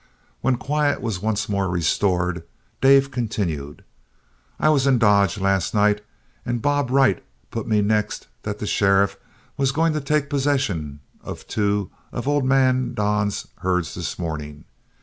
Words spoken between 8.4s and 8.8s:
that the